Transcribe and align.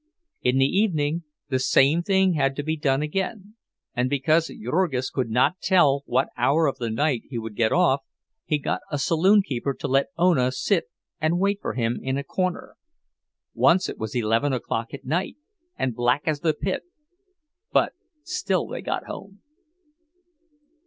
In 0.41 0.57
the 0.57 0.65
evening 0.65 1.25
the 1.49 1.59
same 1.59 2.01
thing 2.01 2.33
had 2.33 2.55
to 2.55 2.63
be 2.63 2.75
done 2.75 3.03
again; 3.03 3.53
and 3.93 4.09
because 4.09 4.47
Jurgis 4.47 5.11
could 5.11 5.29
not 5.29 5.59
tell 5.61 6.01
what 6.07 6.29
hour 6.35 6.65
of 6.65 6.79
the 6.79 6.89
night 6.89 7.21
he 7.29 7.37
would 7.37 7.55
get 7.55 7.71
off, 7.71 8.01
he 8.43 8.57
got 8.57 8.81
a 8.89 8.97
saloon 8.97 9.43
keeper 9.43 9.75
to 9.75 9.87
let 9.87 10.07
Ona 10.17 10.51
sit 10.53 10.85
and 11.19 11.37
wait 11.37 11.59
for 11.61 11.73
him 11.73 11.99
in 12.01 12.17
a 12.17 12.23
corner. 12.23 12.77
Once 13.53 13.87
it 13.89 13.99
was 13.99 14.15
eleven 14.15 14.53
o'clock 14.53 14.91
at 14.91 15.05
night, 15.05 15.37
and 15.77 15.93
black 15.93 16.23
as 16.25 16.39
the 16.39 16.55
pit, 16.55 16.81
but 17.71 17.93
still 18.23 18.65
they 18.65 18.81
got 18.81 19.05
home. 19.05 19.43